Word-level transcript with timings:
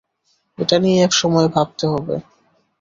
এটা 0.57 0.77
নিয়ে 0.79 0.99
এক 1.03 1.11
সময় 1.13 1.47
ভাবতে 1.47 1.85
হবে। 1.87 2.15